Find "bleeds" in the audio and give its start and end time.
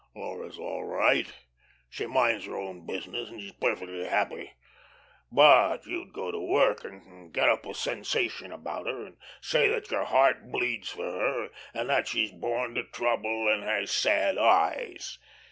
10.51-10.89